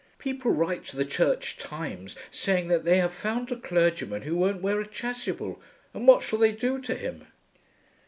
[0.17, 4.63] People write to the Church Times saying that they have found a clergyman who won't
[4.63, 5.61] wear a chasuble,
[5.93, 7.27] and what shall they do to him?